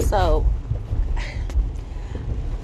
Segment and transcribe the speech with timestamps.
[0.00, 0.46] So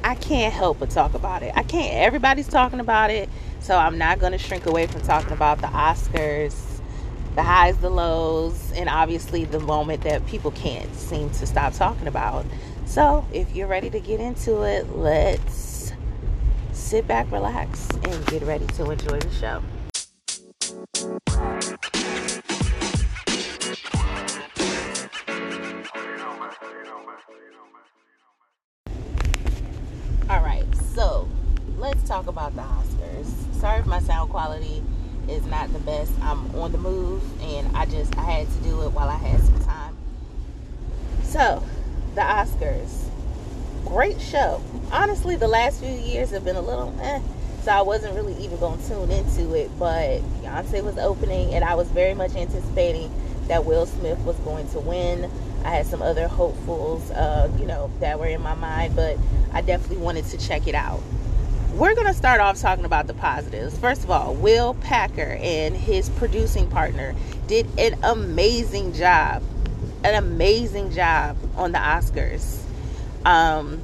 [0.02, 1.52] I can't help but talk about it.
[1.54, 1.94] I can't.
[1.94, 3.28] Everybody's talking about it,
[3.60, 6.80] so I'm not going to shrink away from talking about the Oscars,
[7.36, 12.06] the highs, the lows, and obviously the moment that people can't seem to stop talking
[12.06, 12.44] about.
[12.86, 15.92] So, if you're ready to get into it, let's
[16.72, 19.62] sit back, relax, and get ready to enjoy the show.
[30.30, 31.28] All right, so
[31.76, 33.26] let's talk about the Oscars.
[33.56, 34.80] Sorry if my sound quality
[35.28, 36.12] is not the best.
[36.22, 39.40] I'm on the move and I just I had to do it while I had
[39.42, 39.96] some time.
[41.24, 41.64] So,
[42.14, 43.08] the Oscars.
[43.84, 44.62] Great show.
[44.92, 47.20] Honestly, the last few years have been a little eh,
[47.64, 51.64] so I wasn't really even going to tune into it, but Beyonce was opening and
[51.64, 53.12] I was very much anticipating
[53.48, 55.28] that Will Smith was going to win.
[55.64, 59.18] I had some other hopefuls, uh, you know, that were in my mind, but
[59.52, 61.00] I definitely wanted to check it out.
[61.74, 63.78] We're going to start off talking about the positives.
[63.78, 67.14] First of all, Will Packer and his producing partner
[67.46, 69.42] did an amazing job.
[70.02, 72.60] An amazing job on the Oscars.
[73.24, 73.80] Um,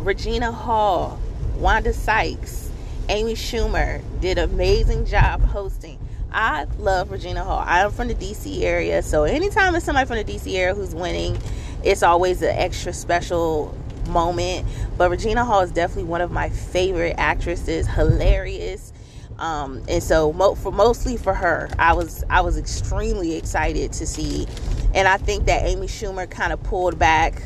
[0.00, 1.20] Regina Hall,
[1.56, 2.70] Wanda Sykes,
[3.08, 5.98] Amy Schumer did amazing job hosting.
[6.32, 7.62] I love Regina Hall.
[7.66, 11.38] I'm from the DC area, so anytime it's somebody from the DC area who's winning,
[11.82, 13.76] it's always an extra special
[14.08, 14.66] moment.
[14.96, 17.86] But Regina Hall is definitely one of my favorite actresses.
[17.88, 18.92] Hilarious.
[19.38, 24.06] Um, and so mo- for mostly for her, I was I was extremely excited to
[24.06, 24.46] see,
[24.94, 27.42] and I think that Amy Schumer kind of pulled back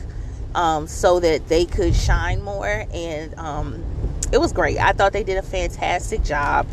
[0.55, 3.85] um, so that they could shine more, and um,
[4.33, 4.79] it was great.
[4.79, 6.67] I thought they did a fantastic job.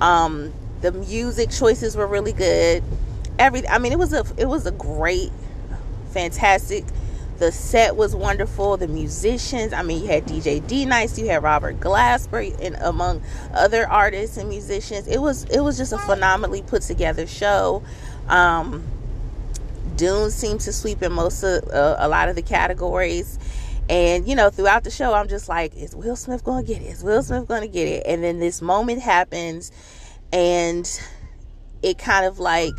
[0.00, 2.82] Um, the music choices were really good.
[3.38, 5.32] Every I mean it was a it was a great
[6.10, 6.84] fantastic
[7.42, 8.76] the set was wonderful.
[8.76, 13.20] The musicians, I mean, you had DJ D Nice, you had Robert Glasper, and among
[13.52, 15.08] other artists and musicians.
[15.08, 17.82] It was it was just a phenomenally put together show.
[18.28, 18.84] Um,
[19.96, 23.40] Dune seemed to sweep in most of uh, a lot of the categories.
[23.88, 26.86] And you know, throughout the show, I'm just like, is Will Smith to get it?
[26.86, 28.04] Is Will Smith to get it?
[28.06, 29.72] And then this moment happens,
[30.32, 31.00] and
[31.82, 32.74] it kind of like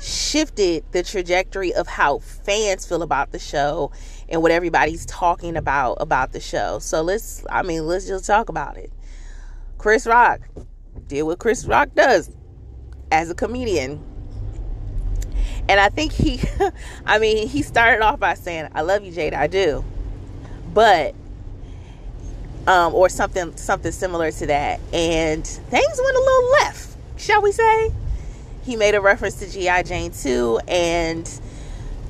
[0.00, 3.92] shifted the trajectory of how fans feel about the show
[4.28, 6.78] and what everybody's talking about about the show.
[6.80, 8.92] So let's I mean, let's just talk about it.
[9.78, 10.40] Chris Rock
[11.06, 12.30] did what Chris Rock does
[13.10, 14.02] as a comedian.
[15.68, 16.40] And I think he
[17.06, 19.34] I mean, he started off by saying, "I love you, Jada.
[19.34, 19.84] I do."
[20.74, 21.14] But
[22.66, 24.80] um or something something similar to that.
[24.92, 27.92] And things went a little left, shall we say?
[28.64, 29.82] he made a reference to G.I.
[29.82, 31.24] Jane 2, and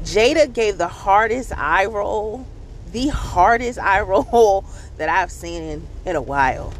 [0.04, 2.46] Jada gave the hardest eye roll,
[2.92, 4.64] the hardest eye roll
[4.98, 6.72] that I've seen in, in a while.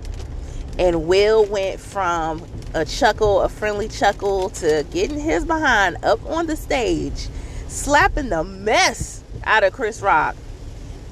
[0.78, 2.42] And Will went from
[2.74, 7.28] a chuckle, a friendly chuckle, to getting his behind up on the stage,
[7.68, 10.36] slapping the mess out of Chris Rock,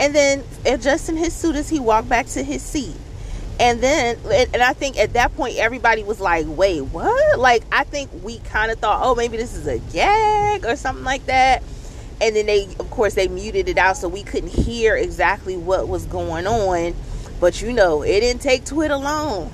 [0.01, 2.97] and then adjusting his suit as he walked back to his seat.
[3.61, 7.39] And then and i think at that point everybody was like wait what?
[7.39, 11.05] Like i think we kind of thought oh maybe this is a gag or something
[11.05, 11.63] like that.
[12.23, 15.87] And then they of course they muted it out so we couldn't hear exactly what
[15.89, 16.95] was going on.
[17.39, 19.53] But you know it didn't take twitter long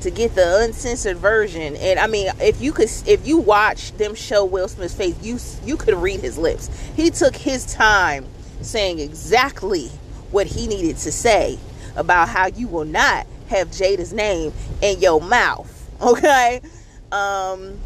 [0.00, 1.76] to get the uncensored version.
[1.76, 5.38] And i mean if you could if you watch them show will smith's face you
[5.62, 6.70] you could read his lips.
[6.96, 8.24] He took his time
[8.64, 9.88] saying exactly
[10.30, 11.58] what he needed to say
[11.96, 15.68] about how you will not have Jada's name in your mouth.
[16.02, 16.60] Okay?
[17.12, 17.78] Um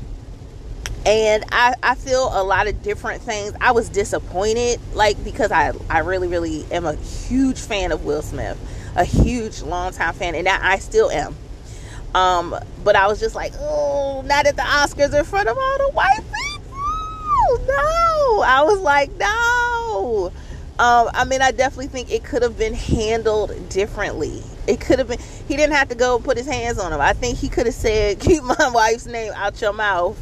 [1.06, 3.52] and I, I feel a lot of different things.
[3.60, 8.22] I was disappointed, like because I, I really, really am a huge fan of Will
[8.22, 8.58] Smith,
[8.96, 11.36] a huge longtime fan, and I still am.
[12.12, 15.78] Um, but I was just like, oh, not at the Oscars in front of all
[15.78, 18.42] the white people, no.
[18.42, 20.32] I was like, no.
[20.78, 24.42] Um, I mean, I definitely think it could have been handled differently.
[24.66, 25.18] It could have been.
[25.48, 27.00] He didn't have to go put his hands on him.
[27.00, 30.20] I think he could have said, "Keep my wife's name out your mouth."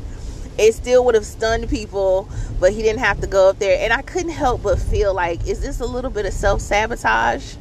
[0.57, 2.29] It still would have stunned people,
[2.61, 3.83] but he didn't have to go up there.
[3.83, 7.57] And I couldn't help but feel like, is this a little bit of self sabotage?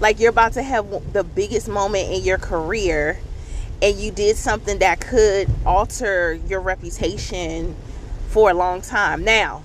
[0.00, 3.18] Like you're about to have the biggest moment in your career,
[3.82, 7.76] and you did something that could alter your reputation
[8.28, 9.22] for a long time.
[9.22, 9.64] Now,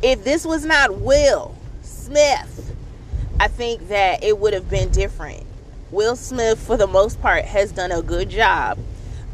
[0.00, 1.54] if this was not Will
[2.06, 2.76] Smith,
[3.40, 5.42] I think that it would have been different.
[5.90, 8.78] Will Smith, for the most part, has done a good job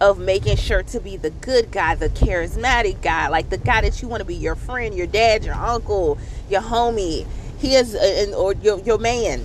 [0.01, 4.01] of making sure to be the good guy, the charismatic guy, like the guy that
[4.01, 6.17] you want to be your friend, your dad, your uncle,
[6.49, 7.27] your homie.
[7.59, 9.45] he is uh, or your, your man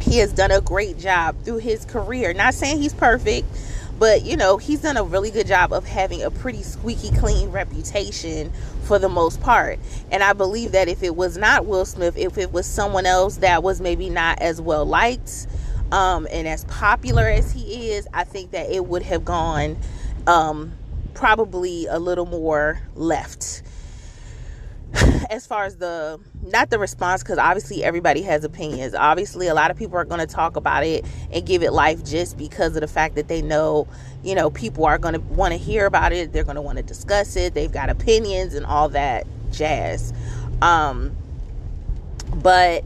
[0.00, 3.46] he has done a great job through his career not saying he's perfect
[3.98, 7.50] but you know he's done a really good job of having a pretty squeaky clean
[7.50, 8.52] reputation
[8.84, 9.78] for the most part.
[10.10, 13.38] And i believe that if it was not will smith if it was someone else
[13.38, 15.46] that was maybe not as well liked
[15.92, 19.76] um, and as popular as he is i think that it would have gone
[20.26, 20.72] um,
[21.14, 23.62] probably a little more left
[25.30, 28.94] as far as the not the response because obviously everybody has opinions.
[28.94, 32.04] Obviously a lot of people are going to talk about it and give it life
[32.04, 33.86] just because of the fact that they know
[34.22, 36.76] you know people are going to want to hear about it they're going to want
[36.76, 40.12] to discuss it they've got opinions and all that jazz.
[40.62, 41.16] Um
[42.36, 42.84] but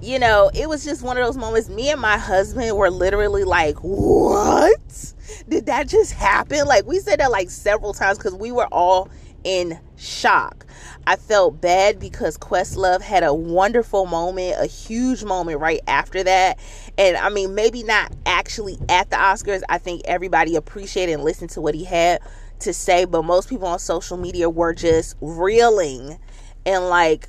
[0.00, 1.68] you know it was just one of those moments.
[1.68, 5.14] Me and my husband were literally like what?
[5.48, 6.66] Did that just happen?
[6.66, 9.08] Like we said that like several times because we were all
[9.46, 10.66] in shock.
[11.06, 16.58] I felt bad because Questlove had a wonderful moment, a huge moment right after that.
[16.98, 19.62] And I mean, maybe not actually at the Oscars.
[19.68, 22.20] I think everybody appreciated and listened to what he had
[22.60, 26.18] to say, but most people on social media were just reeling
[26.66, 27.28] and like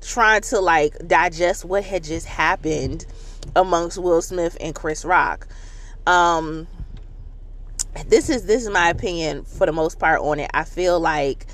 [0.00, 3.06] trying to like digest what had just happened
[3.54, 5.46] amongst Will Smith and Chris Rock.
[6.08, 6.66] Um
[8.06, 10.50] this is this is my opinion for the most part on it.
[10.54, 11.46] I feel like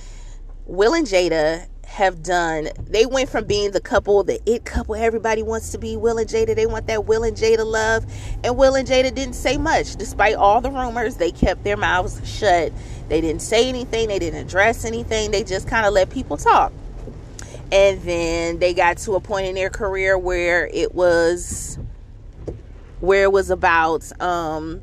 [0.67, 5.43] Will and Jada have done they went from being the couple the it couple everybody
[5.43, 8.05] wants to be will and jada they want that will and jada love
[8.45, 9.97] and will and jada didn't say much.
[9.97, 12.73] Despite all the rumors they kept their mouths shut.
[13.09, 16.73] They didn't say anything they didn't address anything they just kind of let people talk.
[17.73, 21.79] And then they got to a point in their career where it was
[23.01, 24.83] where it was about um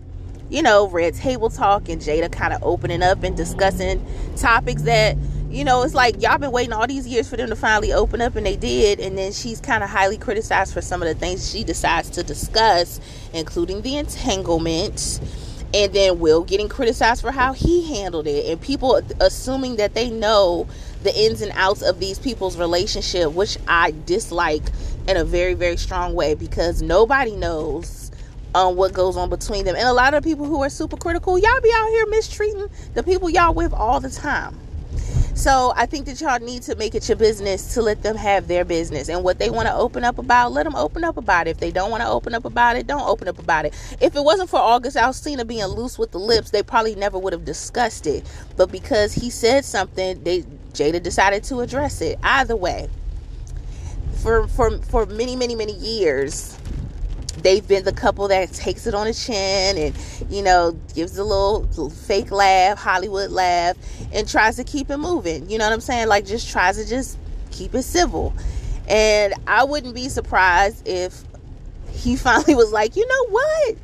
[0.54, 4.06] you know, red table talk and Jada kind of opening up and discussing
[4.36, 5.18] topics that,
[5.50, 8.22] you know, it's like y'all been waiting all these years for them to finally open
[8.22, 9.00] up and they did.
[9.00, 12.22] And then she's kind of highly criticized for some of the things she decides to
[12.22, 13.02] discuss,
[13.34, 15.20] including the entanglement.
[15.74, 20.12] And then Will getting criticized for how he handled it, and people assuming that they
[20.12, 20.68] know
[21.02, 24.62] the ins and outs of these people's relationship, which I dislike
[25.08, 28.03] in a very, very strong way because nobody knows
[28.56, 29.76] on what goes on between them.
[29.76, 33.04] And a lot of people who are super critical, y'all be out here mistreating the
[33.04, 34.60] people y'all with all the time.
[35.36, 38.48] So I think that y'all need to make it your business to let them have
[38.48, 40.52] their business and what they want to open up about.
[40.52, 41.52] Let them open up about it.
[41.52, 43.74] If they don't want to open up about it, don't open up about it.
[44.00, 47.34] If it wasn't for August Alsina being loose with the lips, they probably never would
[47.34, 48.24] have discussed it.
[48.58, 52.20] But because he said something, they Jada decided to address it.
[52.22, 52.88] Either way,
[54.22, 56.58] for for for many many many years,
[57.42, 61.24] they've been the couple that takes it on the chin and you know gives a
[61.24, 63.76] little, little, fake laugh hollywood laugh
[64.14, 65.50] and tries to keep it moving.
[65.50, 66.08] You know what i'm saying?
[66.08, 67.18] Like just tries to just
[67.52, 68.34] keep it civil.
[68.88, 71.24] And i wouldn't be surprised if
[71.92, 73.76] he finally was like you know what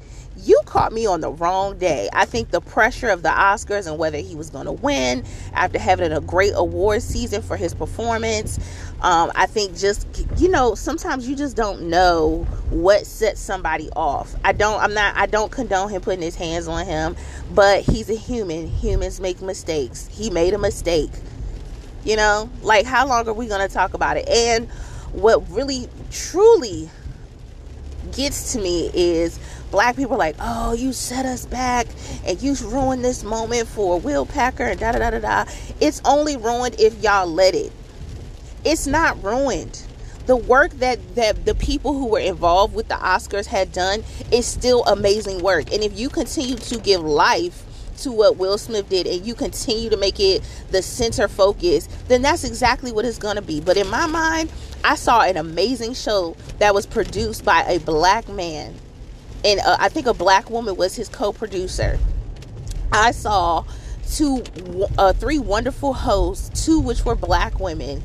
[0.44, 2.10] you caught me on the wrong day.
[2.14, 5.80] I think the pressure of the Oscars and whether he was going to win after
[5.80, 8.58] having a great award season for his performance.
[9.02, 10.08] Um, I think just,
[10.38, 14.36] you know, sometimes you just don't know what sets somebody off.
[14.44, 17.16] I don't, I'm not, I don't condone him putting his hands on him,
[17.52, 18.68] but he's a human.
[18.68, 20.08] Humans make mistakes.
[20.08, 21.12] He made a mistake.
[22.04, 24.28] You know, like how long are we going to talk about it?
[24.28, 24.70] And
[25.12, 26.90] what really, truly
[28.12, 29.40] gets to me is
[29.72, 31.88] black people like, oh, you set us back
[32.26, 35.52] and you ruined this moment for Will Packer and da da da da da.
[35.80, 37.72] It's only ruined if y'all let it.
[38.66, 39.84] It's not ruined.
[40.26, 44.46] The work that, that the people who were involved with the Oscars had done is
[44.46, 45.72] still amazing work.
[45.74, 47.64] And if you continue to give life
[48.04, 52.22] to what Will Smith did and you continue to make it the center focus, then
[52.22, 53.62] that's exactly what it's going to be.
[53.62, 54.52] But in my mind,
[54.84, 58.76] I saw an amazing show that was produced by a black man
[59.44, 61.98] and uh, I think a black woman was his co-producer.
[62.92, 63.64] I saw
[64.12, 64.44] two,
[64.98, 68.04] uh, three wonderful hosts, two which were black women,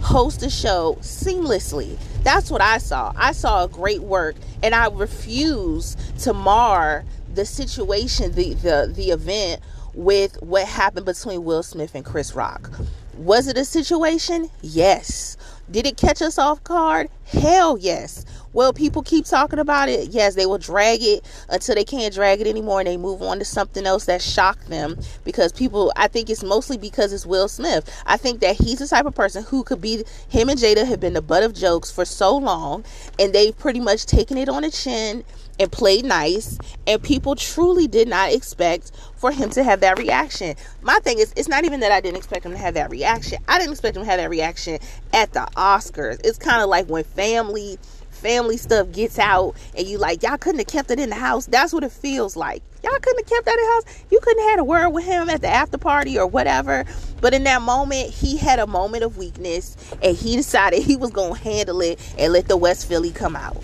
[0.00, 1.98] host a show seamlessly.
[2.22, 3.12] That's what I saw.
[3.16, 9.10] I saw a great work, and I refuse to mar the situation, the the the
[9.10, 9.60] event
[9.94, 12.70] with what happened between Will Smith and Chris Rock.
[13.16, 14.50] Was it a situation?
[14.62, 15.36] Yes.
[15.70, 17.08] Did it catch us off guard?
[17.24, 18.24] Hell yes.
[18.52, 20.10] Well, people keep talking about it.
[20.10, 23.38] Yes, they will drag it until they can't drag it anymore and they move on
[23.38, 27.48] to something else that shocked them because people, I think it's mostly because it's Will
[27.48, 27.88] Smith.
[28.04, 31.00] I think that he's the type of person who could be, him and Jada have
[31.00, 32.84] been the butt of jokes for so long
[33.18, 35.24] and they've pretty much taken it on the chin
[35.58, 40.56] and played nice and people truly did not expect for him to have that reaction.
[40.82, 43.38] My thing is it's not even that i didn't expect him to have that reaction.
[43.48, 44.78] I didn't expect him to have that reaction
[45.12, 46.20] at the oscars.
[46.24, 47.78] It's kind of like when family
[48.10, 51.46] family stuff gets out and you like y'all couldn't have kept it in the house.
[51.46, 52.62] That's what it feels like.
[52.82, 54.04] Y'all couldn't have kept that in the house.
[54.10, 56.84] You couldn't have had a word with him at the after party or whatever.
[57.20, 61.10] But in that moment he had a moment of weakness and he decided he was
[61.10, 63.62] gonna handle it and let the west philly come out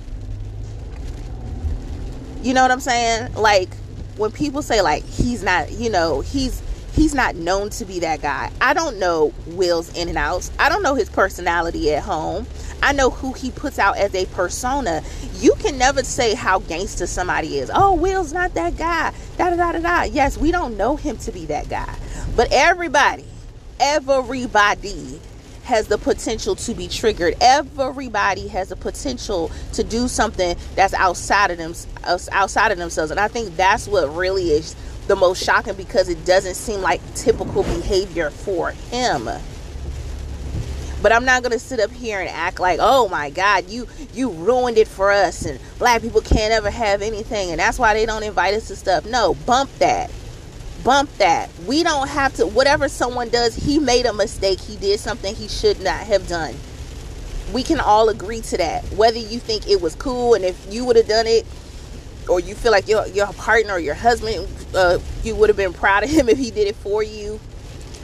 [2.42, 3.68] you know what i'm saying like
[4.16, 8.21] when people say like he's not you know he's he's not known to be that
[8.21, 12.47] guy i don't know will's in and outs i don't know his personality at home
[12.83, 15.02] I know who he puts out as a persona.
[15.35, 17.71] You can never say how gangster somebody is.
[17.75, 19.12] Oh, Will's not that guy.
[19.37, 20.02] Da da da da da.
[20.04, 21.92] Yes, we don't know him to be that guy.
[22.37, 23.26] But everybody,
[23.80, 25.21] everybody
[25.68, 27.34] has the potential to be triggered.
[27.42, 31.75] Everybody has the potential to do something that's outside of them
[32.32, 33.10] outside of themselves.
[33.10, 34.75] And I think that's what really is
[35.08, 39.28] the most shocking because it doesn't seem like typical behavior for him.
[41.02, 44.30] But I'm not gonna sit up here and act like, oh my God, you you
[44.30, 48.06] ruined it for us, and black people can't ever have anything, and that's why they
[48.06, 49.04] don't invite us to stuff.
[49.04, 50.10] No, bump that,
[50.85, 51.50] bump that.
[51.66, 52.47] We don't have to.
[52.47, 54.61] Whatever someone does, he made a mistake.
[54.61, 56.54] He did something he should not have done.
[57.52, 58.85] We can all agree to that.
[58.92, 61.47] Whether you think it was cool, and if you would have done it,
[62.28, 65.73] or you feel like your your partner or your husband, uh, you would have been
[65.73, 67.40] proud of him if he did it for you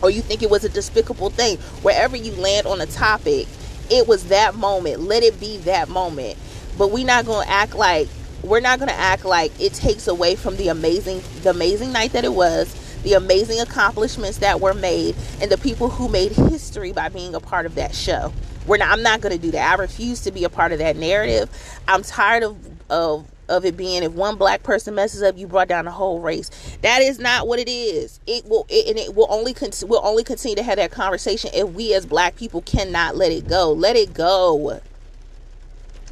[0.03, 3.49] or you think it was a despicable thing, wherever you land on a topic,
[3.91, 5.01] it was that moment.
[5.01, 6.39] Let it be that moment.
[6.77, 8.09] But we're not going to act like
[8.45, 12.13] we're not going to act like it takes away from the amazing the amazing night
[12.13, 16.93] that it was, the amazing accomplishments that were made and the people who made history
[16.93, 18.33] by being a part of that show.
[18.67, 19.79] We're not I'm not going to do that.
[19.79, 21.51] I refuse to be a part of that narrative.
[21.89, 22.57] I'm tired of
[22.91, 26.21] of of it being if one black person messes up, you brought down the whole
[26.21, 26.51] race.
[26.83, 28.21] That is not what it is.
[28.27, 31.51] It will, it, and it will only con- will only continue to have that conversation
[31.53, 33.73] if we as black people cannot let it go.
[33.73, 34.81] Let it go.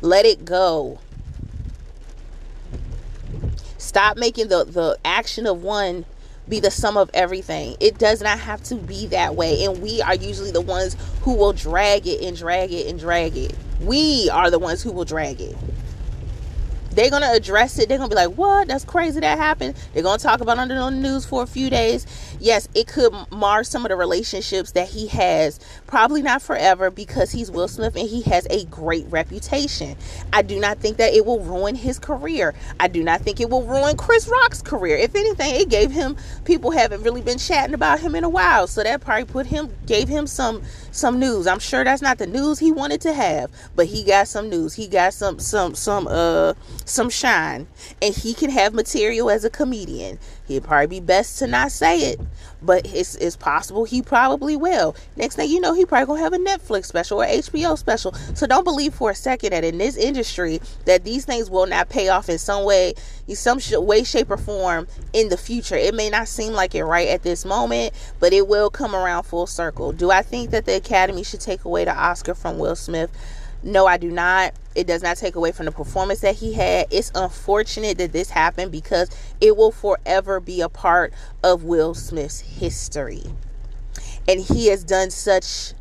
[0.01, 0.99] Let it go.
[3.93, 6.07] Stop making the the action of one
[6.49, 7.77] be the sum of everything.
[7.79, 9.67] It does not have to be that way.
[9.67, 13.37] And we are usually the ones who will drag it and drag it and drag
[13.37, 13.55] it.
[13.83, 15.55] We are the ones who will drag it
[16.93, 17.89] they're gonna address it.
[17.89, 18.69] They're gonna be like, "What?
[18.69, 21.71] That's crazy that happened." They're gonna talk about it on the news for a few
[21.71, 22.07] days.
[22.41, 25.61] Yes, it could mar some of the relationships that he has.
[25.87, 29.97] Probably not forever because he's Will Smith and he has a great reputation.
[30.33, 32.55] I do not think that it will ruin his career.
[32.81, 34.97] I do not think it will ruin Chris Rock's career.
[34.97, 38.67] If anything, it gave him people haven't really been chatting about him in a while,
[38.67, 41.47] so that probably put him gave him some some news.
[41.47, 44.75] I'm sure that's not the news he wanted to have, but he got some news.
[44.75, 47.67] He got some some some uh some shine
[48.01, 50.19] and he can have material as a comedian.
[50.47, 52.21] He'd probably be best to not say it,
[52.61, 54.95] but it's, it's possible he probably will.
[55.17, 58.13] Next thing you know, he probably gonna have a Netflix special or HBO special.
[58.35, 61.89] So don't believe for a second that in this industry that these things will not
[61.89, 62.95] pay off in some way,
[63.29, 65.77] in some way, shape, or form in the future.
[65.77, 69.25] It may not seem like it right at this moment, but it will come around
[69.25, 69.93] full circle.
[69.93, 73.11] Do I think that the Academy should take away the Oscar from Will Smith?
[73.63, 74.55] No, I do not.
[74.75, 76.87] It does not take away from the performance that he had.
[76.91, 81.13] It's unfortunate that this happened because it will forever be a part
[81.45, 83.23] of Will Smith's history.
[84.27, 85.75] And he has done such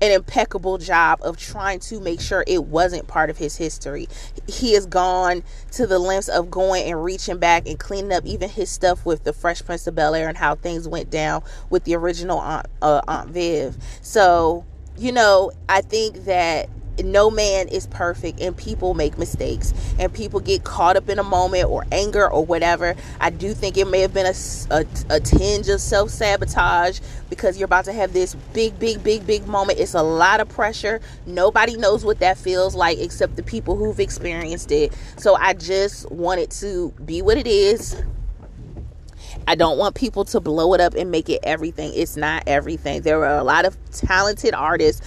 [0.00, 4.08] an impeccable job of trying to make sure it wasn't part of his history.
[4.46, 8.50] He has gone to the lengths of going and reaching back and cleaning up even
[8.50, 11.84] his stuff with the Fresh Prince of Bel Air and how things went down with
[11.84, 13.76] the original Aunt, uh, Aunt Viv.
[14.02, 14.64] So,
[14.98, 16.68] you know, I think that
[17.04, 21.22] no man is perfect and people make mistakes and people get caught up in a
[21.22, 22.94] moment or anger or whatever.
[23.20, 24.34] I do think it may have been a,
[24.70, 27.00] a, a tinge of self-sabotage
[27.30, 29.78] because you're about to have this big big big big moment.
[29.78, 31.00] It's a lot of pressure.
[31.26, 34.92] Nobody knows what that feels like except the people who've experienced it.
[35.16, 38.02] So i just want it to be what it is.
[39.46, 41.92] I don't want people to blow it up and make it everything.
[41.94, 43.02] It's not everything.
[43.02, 45.02] There are a lot of talented artists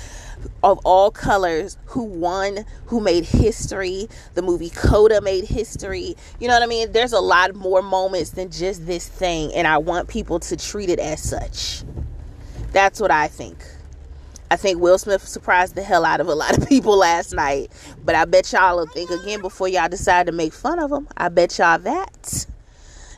[0.64, 4.08] of all colors who won, who made history.
[4.34, 6.16] The movie Coda made history.
[6.40, 6.92] You know what I mean?
[6.92, 10.90] There's a lot more moments than just this thing, and I want people to treat
[10.90, 11.84] it as such.
[12.72, 13.58] That's what I think.
[14.52, 17.72] I think Will Smith surprised the hell out of a lot of people last night,
[18.04, 21.08] but I bet y'all will think again before y'all decide to make fun of him.
[21.16, 22.48] I bet y'all that.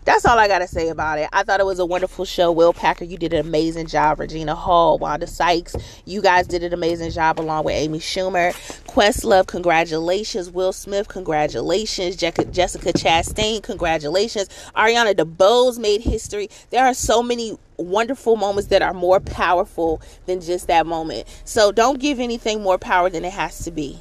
[0.04, 1.30] That's all I gotta say about it.
[1.32, 2.52] I thought it was a wonderful show.
[2.52, 4.20] Will Packer, you did an amazing job.
[4.20, 8.52] Regina Hall, Wanda Sykes, you guys did an amazing job along with Amy Schumer.
[8.88, 10.50] Questlove, congratulations.
[10.50, 12.16] Will Smith, congratulations.
[12.16, 14.50] Jessica Chastain, congratulations.
[14.76, 16.50] Ariana DeBose made history.
[16.72, 21.28] There are so many wonderful moments that are more powerful than just that moment.
[21.46, 24.00] So don't give anything more power than it has to be.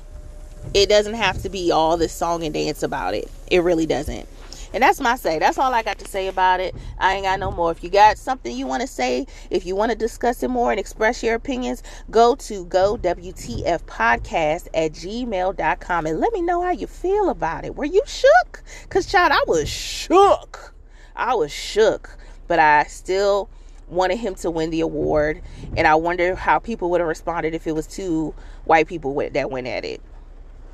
[0.75, 3.31] It doesn't have to be all this song and dance about it.
[3.51, 4.29] It really doesn't.
[4.73, 5.39] And that's my say.
[5.39, 6.75] That's all I got to say about it.
[6.99, 7.73] I ain't got no more.
[7.73, 10.71] If you got something you want to say, if you want to discuss it more
[10.71, 16.63] and express your opinions, go to go WTF podcast at gmail.com and let me know
[16.63, 17.75] how you feel about it.
[17.75, 18.63] Were you shook?
[18.83, 20.73] Because, child, I was shook.
[21.17, 22.17] I was shook.
[22.47, 23.49] But I still
[23.89, 25.43] wanted him to win the award.
[25.77, 28.35] And I wonder how people would have responded if it was two
[28.65, 30.01] white people that went at it.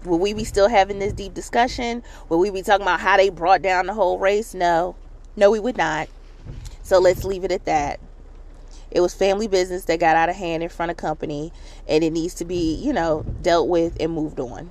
[0.04, 2.02] Will we be still having this deep discussion?
[2.28, 4.54] Will we be talking about how they brought down the whole race?
[4.54, 4.94] No.
[5.36, 6.08] No, we would not.
[6.82, 8.00] So let's leave it at that.
[8.90, 11.52] It was family business that got out of hand in front of company,
[11.88, 14.70] and it needs to be, you know, dealt with and moved on.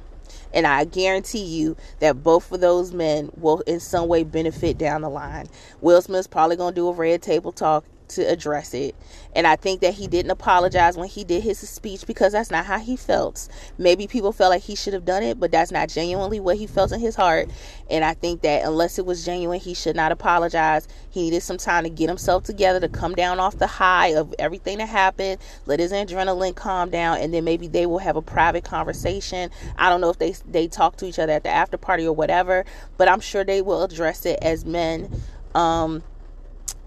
[0.54, 5.02] And I guarantee you that both of those men will in some way benefit down
[5.02, 5.48] the line.
[5.82, 8.96] Will Smith's probably going to do a red table talk to address it.
[9.36, 12.66] And I think that he didn't apologize when he did his speech because that's not
[12.66, 13.48] how he felt.
[13.78, 16.68] Maybe people felt like he should have done it, but that's not genuinely what he
[16.68, 17.50] felt in his heart.
[17.90, 20.88] And I think that unless it was genuine, he should not apologize.
[21.10, 24.34] He needed some time to get himself together, to come down off the high of
[24.40, 28.22] everything that happened, let his adrenaline calm down, and then maybe they will have a
[28.22, 29.50] private conversation.
[29.78, 32.14] I don't know if they they talk to each other at the after party or
[32.14, 32.66] whatever,
[32.98, 35.10] but I'm sure they will address it as men.
[35.54, 36.04] Um,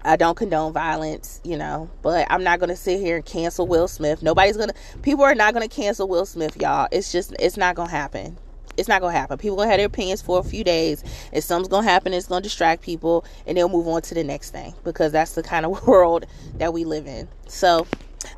[0.03, 3.67] I don't condone violence, you know, but I'm not going to sit here and cancel
[3.67, 4.23] Will Smith.
[4.23, 6.87] Nobody's going to, people are not going to cancel Will Smith, y'all.
[6.91, 8.37] It's just, it's not going to happen.
[8.77, 9.37] It's not going to happen.
[9.37, 11.03] People going to have their opinions for a few days.
[11.33, 14.13] If something's going to happen, it's going to distract people and they'll move on to
[14.13, 16.25] the next thing because that's the kind of world
[16.55, 17.27] that we live in.
[17.47, 17.85] So,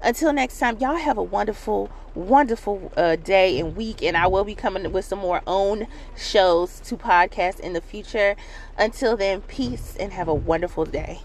[0.02, 4.02] until next time, y'all have a wonderful, wonderful uh, day and week.
[4.02, 5.86] And I will be coming with some more own
[6.18, 8.36] shows to podcast in the future.
[8.80, 11.20] Until then, peace and have a wonderful day.